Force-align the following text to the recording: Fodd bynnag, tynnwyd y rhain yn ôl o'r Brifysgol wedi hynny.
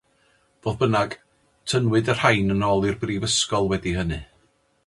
Fodd 0.67 0.79
bynnag, 0.79 1.13
tynnwyd 1.73 2.09
y 2.13 2.17
rhain 2.17 2.55
yn 2.57 2.65
ôl 2.71 2.89
o'r 2.89 2.99
Brifysgol 3.05 3.73
wedi 3.75 3.99
hynny. 4.01 4.23